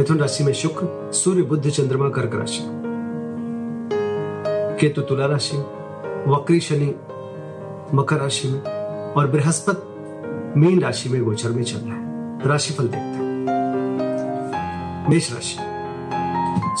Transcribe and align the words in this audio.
मिथुन 0.00 0.18
राशि 0.18 0.44
में 0.44 0.52
शुक्र, 0.52 1.12
सूर्य 1.12 1.42
बुद्ध 1.42 1.70
चंद्रमा, 1.70 2.08
कर्क 2.08 2.34
राशि। 2.34 2.60
केतु 4.80 5.00
तुला 5.00 5.26
राशि, 5.26 5.56
वक्री 6.28 6.60
शनि, 6.60 6.94
मकर 7.94 8.16
राशि 8.16 8.48
में, 8.48 8.60
और 9.12 9.26
बृहस्पति 9.26 10.60
मीन 10.60 10.80
राशि 10.80 11.08
में 11.08 11.24
गोचर 11.24 11.48
में 11.48 11.62
चल 11.64 11.78
रहा 11.78 11.96
है। 11.96 12.02
राशिफल 12.48 12.84
देखते 12.84 12.98
हैं। 12.98 13.46
मेष 15.10 15.32
राशि। 15.32 15.56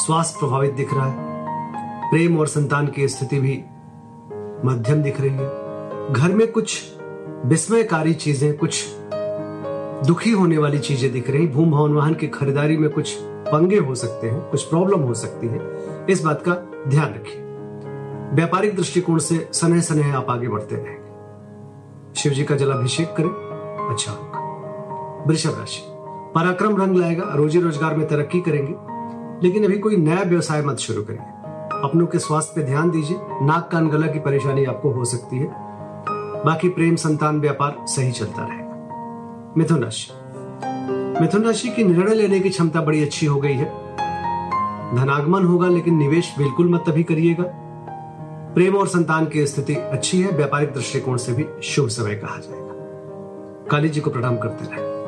स्वास्थ्य 0.02 0.36
प्रभावित 0.38 0.72
दिख 0.72 0.94
रहा 0.94 1.06
है। 1.06 1.16
प्रेम 2.10 2.38
और 2.38 2.46
संतान 2.46 2.86
की 2.86 3.08
स्थिति 3.08 3.40
भी 3.40 3.64
मध्यम 4.64 5.02
दिख 5.02 5.20
रही 5.20 5.30
है। 5.30 5.48
घर 6.12 6.28
में 6.28 6.52
कुछ 6.52 6.92
विस्मयकारी 7.44 8.14
चीज़ें, 8.14 8.56
कुछ 8.56 8.99
दुखी 10.06 10.30
होने 10.30 10.58
वाली 10.58 10.78
चीज़ें 10.78 11.12
दिख 11.12 11.30
रही, 11.30 11.46
भूम 11.46 11.70
भवन 11.70 11.92
वाहन 11.92 12.14
की 12.14 12.26
खरीदारी 12.26 12.76
में 12.76 12.90
कुछ 12.90 13.16
पंगे 13.20 13.76
हो 13.76 13.94
सकते 13.94 14.26
हैं, 14.26 14.40
कुछ 14.50 14.62
प्रॉब्लम 14.62 15.00
हो 15.00 15.14
सकती 15.14 15.46
है। 15.46 15.60
इस 16.10 16.22
बात 16.24 16.42
का 16.42 16.54
ध्यान 16.88 17.14
रखिए। 17.14 17.42
व्यापारिक 18.34 18.76
दृष्टिकोण 18.76 19.18
से 19.18 19.48
सनह 19.52 19.80
सनह 19.80 20.16
आप 20.16 20.26
आगे 20.30 20.48
बढ़ते 20.48 20.76
रहेंगे। 20.76 22.18
शिव 22.20 22.32
जी 22.32 22.44
का 22.44 22.56
जलाभिषेक 22.56 23.14
करें 23.16 23.28
अच्छा 23.90 24.12
होगा। 24.12 25.24
वृषभ 25.26 25.58
राशि, 25.58 25.82
पराक्रम 26.34 26.76
रंग 26.82 26.96
लाएगा, 26.96 27.24
रोजी 27.34 27.60
रोज़गार 27.60 27.96
में 27.96 28.06
तरक्की 28.08 28.40
करेंगे, 28.40 28.74
लेकिन 29.42 29.64
अभी 29.64 29.78
कोई 29.78 29.96
नया 29.96 30.22
व्यवसाय 30.22 30.62
मत 30.62 30.76
शुरू 30.76 31.02
करिए। 31.02 31.20
अपनों 31.84 32.06
के 32.06 32.18
स्वास्थ्य 32.18 32.52
पे 32.56 32.66
ध्यान 32.66 32.90
दीजिए, 32.90 33.18
नाक 33.42 33.68
कान 33.72 33.88
गला 33.88 34.06
की 34.06 34.18
परेशानी 34.18 34.64
आपको 34.64 34.90
हो 34.90 35.04
सकती 35.04 35.38
है। 35.38 35.46
बाकी 36.44 36.68
प्रेम, 36.68 36.96
संतान, 36.96 37.40
व्यापार 37.40 37.76
सही 37.86 38.12
चलता 38.12 38.44
रहेगा 38.44 38.59
मिथुन 39.58 39.82
राशि 39.82 40.12
मिथुन 41.20 41.42
राशि 41.42 41.68
की 41.68 41.84
निर्णय 41.84 42.14
लेने 42.14 42.40
की 42.40 42.50
क्षमता 42.50 42.80
बड़ी 42.80 43.02
अच्छी 43.02 43.26
हो 43.26 43.40
गई 43.40 43.52
है। 43.52 43.96
धनागमन 44.96 45.44
होगा, 45.44 45.68
लेकिन 45.68 45.96
निवेश 45.96 46.34
बिल्कुल 46.38 46.70
मत 46.70 46.84
तभी 46.86 47.02
करिएगा। 47.02 47.44
प्रेम 48.54 48.76
और 48.76 48.86
संतान 48.86 49.26
की 49.26 49.46
स्थिति 49.46 49.74
अच्छी 49.74 50.22
है, 50.22 50.36
व्यापारिक 50.36 50.72
दृष्टिकोण 50.72 51.16
से 51.16 51.32
भी 51.32 51.62
शुभ 51.62 51.88
समय 51.88 52.14
कहा 52.14 52.36
जाएगा। 52.36 52.70
काली 53.70 53.88
जी 53.88 54.00
को 54.00 54.10
प्रणाम 54.10 54.36
करते 54.36 54.64
रहे। 54.64 55.00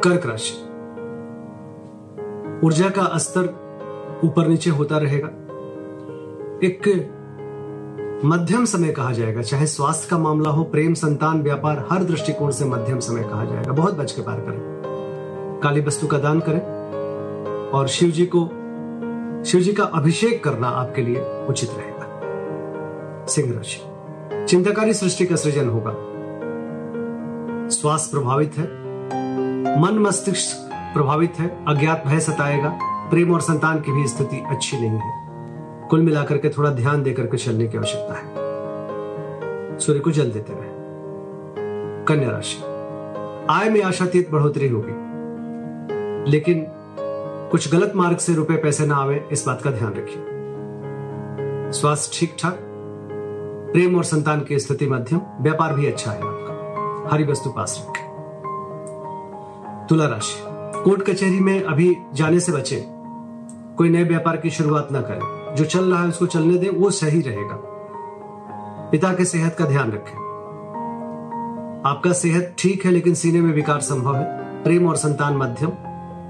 कर्क 0.00 0.26
राशि। 0.26 0.66
ऊर्जा 2.66 2.88
का 2.88 3.18
स्तर 3.18 3.42
ऊपर 4.24 4.46
नीचे 4.46 4.70
होता 4.70 4.98
रहेगा। 4.98 5.28
एक 6.66 6.80
मध्यम 8.24 8.64
समय 8.64 8.88
कहा 8.88 9.12
जाएगा। 9.12 9.42
चाहे 9.42 9.66
स्वास्थ्य 9.66 10.08
का 10.10 10.18
मामला 10.18 10.50
हो, 10.50 10.64
प्रेम, 10.64 10.94
संतान, 10.94 11.42
व्यापार, 11.42 11.88
हर 11.92 12.04
दृष्टिकोण 12.04 12.50
से 12.50 12.64
मध्यम 12.64 13.00
समय 13.00 13.22
कहा 13.22 13.44
जाएगा। 13.44 13.72
बहुत 13.72 13.94
बच 13.94 14.12
के 14.12 14.22
पार 14.22 14.40
करें। 14.40 14.58
काली 15.62 15.80
वस्तु 15.80 16.06
का 16.06 16.18
दान 16.18 16.40
करें। 16.40 16.80
और 17.70 17.88
शिव 17.88 18.10
जी 18.10 18.30
को 18.34 18.46
शिव 19.44 19.60
जी 19.60 19.72
का 19.72 19.84
अभिषेक 19.84 20.44
करना 20.44 20.68
आपके 20.68 21.02
लिए 21.02 21.46
उचित 21.48 21.70
रहेगा। 21.76 22.20
सिंह 23.26 23.52
राशि 23.56 23.80
चिंताकारी 24.46 24.94
सृष्टि 24.94 25.26
का 25.26 25.36
सृजन 25.36 25.68
होगा। 25.68 25.92
स्वास्थ्य 27.68 28.10
प्रभावित 28.12 28.52
है। 28.58 28.64
मन 29.82 29.98
मस्तिष्क 29.98 30.56
प्रभावित 30.72 31.32
है। 31.38 31.64
अज्ञात 31.68 32.04
भय 32.06 32.20
सताएगा। 32.20 32.78
प्रेम 32.82 33.34
और 33.34 33.40
संतान 33.40 33.80
की 33.80 33.92
भी 33.92 34.08
स्थिति 34.08 34.42
अच्छी 34.50 34.76
नहीं 34.76 34.90
है। 34.90 35.29
कुल 35.90 36.02
मिलाकर 36.02 36.38
के 36.38 36.48
थोड़ा 36.48 36.70
ध्यान 36.70 37.02
देकर 37.02 37.26
के 37.26 37.36
चलने 37.36 37.66
की 37.66 37.78
आवश्यकता 37.78 38.14
है। 38.14 38.34
सूर्य 39.78 40.00
को 40.00 40.10
जल 40.10 40.30
देते 40.30 40.52
रहे। 40.52 40.70
कन्या 42.04 42.30
राशि। 42.30 42.58
आय 43.50 43.70
में 43.70 43.82
आशातीत 43.82 44.30
बढ़ोतरी 44.30 44.68
होगी। 44.68 44.92
लेकिन 46.30 46.66
कुछ 47.50 47.72
गलत 47.72 47.92
मार्ग 47.96 48.16
से 48.16 48.34
रुपए 48.34 48.56
पैसे 48.56 48.86
ना 48.86 48.96
आवे, 48.96 49.28
इस 49.32 49.46
बात 49.46 49.62
का 49.62 49.70
ध्यान 49.70 49.94
रखिए। 49.96 50.24
स्वास्थ्य 51.72 52.16
ठीक 52.20 52.36
ठाक 52.38 52.58
प्रेम 53.72 53.96
और 53.96 54.04
संतान 54.04 54.40
की 54.40 54.58
स्थिति 54.58 54.86
मध्यम। 54.86 55.20
व्यापार 55.40 55.74
भी 55.74 55.86
अच्छा 55.86 56.10
है 56.10 56.18
आपका। 56.18 57.08
हरी 57.12 57.24
वस्तु 57.24 57.50
पास 57.50 57.86
रखें। 57.88 58.10
तुला 59.88 60.06
राशि। 60.06 60.42
कोर्ट 60.84 61.02
कचहरी 61.02 61.40
में 61.40 61.62
अभी 61.62 61.96
जाने 62.14 62.40
से 62.40 62.52
बचे। 62.52 62.84
कोई 63.76 63.88
नए 63.88 64.04
व्यापार 64.04 64.36
की 64.36 64.50
शुरुआत 64.50 64.88
ना 64.92 65.02
करें। 65.02 65.39
जो 65.56 65.64
चल 65.64 65.92
रहा 65.92 66.02
है 66.02 66.08
उसको 66.08 66.26
चलने 66.26 66.58
दें, 66.58 66.68
वो 66.68 66.90
सही 66.90 67.20
रहेगा। 67.20 67.56
पिता 68.92 69.12
के 69.12 69.24
सेहत 69.24 69.56
का 69.58 69.64
ध्यान 69.64 69.92
रखें। 69.92 70.30
आपका 71.86 72.12
सेहत 72.12 72.54
ठीक 72.58 72.84
है, 72.84 72.90
लेकिन 72.90 73.14
सीने 73.14 73.40
में 73.40 73.54
विकार 73.54 73.80
संभव 73.80 74.16
है। 74.16 74.24
प्रेम 74.64 74.88
और 74.88 74.96
संतान 74.96 75.36
मध्यम। 75.36 75.70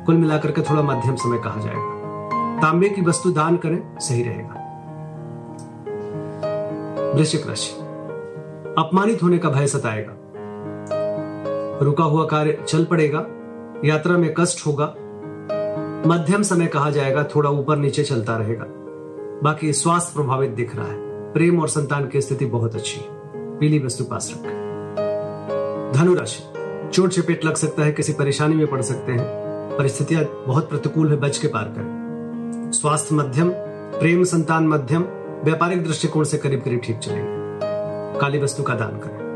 कुल 0.06 0.14
मिलाकर 0.14 0.50
के 0.50 0.62
थोड़ा 0.62 0.82
मध्यम 0.82 1.16
समय 1.16 1.38
कहा 1.38 1.60
जाएगा। 1.60 2.00
तांबे 2.62 2.88
की 2.88 3.02
वस्तु 3.02 3.30
दान 3.30 3.56
करें, 3.56 3.98
सही 3.98 4.22
रहेगा। 4.22 4.56
वृश्चिक 7.14 7.46
राशि। 7.46 7.72
अपमानित 8.78 9.22
होने 9.22 9.38
का 9.38 9.48
भय 9.48 9.66
सताएगा। 9.66 10.12
रुका 11.84 12.04
हुआ 12.04 12.26
कार्य 12.26 12.64
चल 12.68 12.84
पड़ेगा। 12.84 13.26
यात्रा 13.84 14.16
में 14.16 14.34
कष्ट 14.34 14.66
होगा। 14.66 14.94
मध्यम 16.08 16.42
समय 16.42 16.66
कहा 16.66 16.90
जाएगा, 16.90 17.24
थोड़ा 17.24 17.50
ऊपर 17.50 17.76
नीचे 17.76 18.02
चलता 18.02 18.36
रहेगा। 18.36 18.64
बाकी 19.44 19.72
स्वास्थ्य 19.72 20.12
प्रभावित 20.14 20.50
दिख 20.50 20.76
रहा 20.76 20.86
है। 20.86 20.96
प्रेम 21.32 21.60
और 21.60 21.68
संतान 21.68 22.08
की 22.08 22.20
स्थिति 22.20 22.46
बहुत 22.46 22.74
अच्छी 22.74 23.00
पीली 23.34 23.78
वस्तु 23.78 24.04
पास 24.04 24.34
रखें। 24.34 24.60
धनुराशि। 25.94 26.44
चोट 26.90 27.10
चपेट 27.10 27.44
लग 27.44 27.54
सकता 27.54 27.82
है, 27.82 27.92
किसी 27.92 28.12
परेशानी 28.12 28.54
में 28.54 28.66
पड़ 28.66 28.82
सकते 28.82 29.12
हैं। 29.12 29.22
परिस्थितियाँ 29.78 30.24
बहुत 30.46 30.70
प्रतिकूल 30.70 31.10
है, 31.10 31.16
बच 31.16 31.38
के 31.38 31.48
पार 31.48 31.64
करें। 31.64 32.72
स्वास्थ्य 32.72 33.14
मध्यम, 33.14 33.50
प्रेम 34.00 34.24
संतान 34.24 34.68
मध्यम, 34.68 35.02
व्यापारिक 35.44 35.84
दृष्टिकोण 35.84 36.24
से 36.24 36.38
करीब 36.38 36.60
करीब 36.60 36.80
ठीक 36.84 36.98
चलेंगे। 36.98 37.40
काली 38.18 38.38
वस्तु 38.38 38.62
का 38.62 38.74
दान 38.74 38.98
करें। 38.98 39.30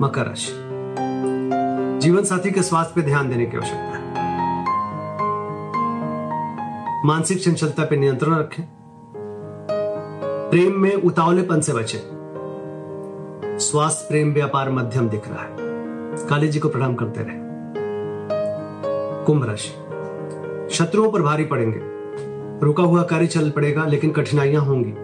मकर 0.00 0.26
राशि। 0.26 0.52
जीवन 1.98 2.24
साथी 2.24 2.50
के 2.50 2.62
स्वास्थ्य 2.62 3.00
पर 3.00 3.06
ध्यान 3.06 3.28
देने 3.28 3.46
की 3.46 3.56
आवश्यकता 3.56 3.82
है। 3.82 3.97
मानसिक 7.04 7.44
चंचलता 7.44 7.84
पर 7.84 7.96
नियंत्रण 7.96 8.34
रखें। 8.34 8.64
प्रेम 10.50 10.80
में 10.80 10.94
उतावलेपन 10.94 11.60
से 11.60 11.72
बचें। 11.72 12.18
स्वास्थ्य 13.58 14.06
प्रेम 14.08 14.32
व्यापार 14.32 14.70
मध्यम 14.70 15.08
दिख 15.08 15.22
रहा 15.28 15.42
है। 15.42 15.56
काली 16.28 16.48
जी 16.48 16.58
को 16.58 16.68
प्रणाम 16.68 16.94
करते 16.94 17.20
रहे। 17.20 17.36
कुंभ 19.24 19.44
राशि। 19.44 19.74
शत्रुओं 20.74 21.12
पर 21.12 21.22
भारी 21.22 21.44
पड़ेंगे। 21.44 21.78
रुका 22.66 22.82
हुआ 22.82 23.02
कार्य 23.02 23.26
चल 23.26 23.50
पड़ेगा, 23.50 23.84
लेकिन 23.86 24.10
कठिनाइयाँ 24.10 24.62
होंगी। 24.62 24.94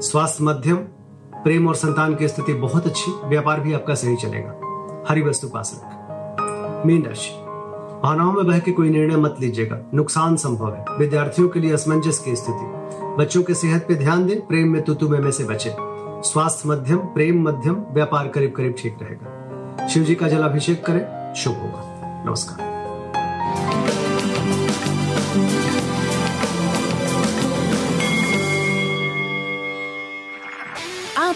स्वास्थ्य 0.00 0.44
मध्यम, 0.44 0.76
प्रेम 1.34 1.68
और 1.68 1.74
संतान 1.74 2.14
की 2.14 2.28
स्थिति 2.28 2.54
बहुत 2.54 2.86
अच्छी, 2.86 3.12
व्यापार 3.24 3.60
भी 3.60 3.72
आपका 3.72 3.94
सही 3.94 4.16
चलेगा। 4.16 4.60
हरी 5.08 5.22
वस्तु 5.22 5.48
पास 5.48 5.80
रखें। 5.84 6.00
मीन 6.86 7.02
राशि। 7.02 7.39
भावनाओं 8.02 8.32
में 8.32 8.46
बह 8.46 8.58
के 8.58 8.72
कोई 8.72 8.90
निर्णय 8.90 9.16
मत 9.16 9.36
लीजिएगा। 9.40 9.78
नुकसान 9.94 10.36
संभव 10.36 10.74
है। 10.74 10.84
विद्यार्थियों 10.98 11.48
के 11.48 11.60
लिए 11.60 11.72
असमंजस 11.72 12.18
की 12.18 12.36
स्थिति। 12.36 12.70
बच्चों 13.18 13.42
के 13.42 13.54
सेहत 13.54 13.84
पे 13.88 13.94
ध्यान 13.94 14.26
दें, 14.26 14.46
प्रेम 14.46 14.72
में 14.72 14.82
तुतु 14.82 15.08
में 15.08 15.30
से 15.30 15.44
बचे। 15.44 15.74
स्वास्थ्य 16.28 16.68
मध्यम, 16.68 16.98
प्रेम 16.98 17.42
मध्यम, 17.42 17.76
व्यापार 17.90 18.28
करीब 18.28 18.52
करीब 18.56 18.74
ठीक 18.78 18.96
रहेगा। 19.02 19.86
शिव 19.86 20.02
जी 20.02 20.14
का 20.14 20.28
जल 20.28 20.42
अभिषेक 20.42 20.84
करें। 20.86 21.34
शुभ 21.34 21.52
होगा। 21.52 22.22
नमस्कार। 22.26 22.70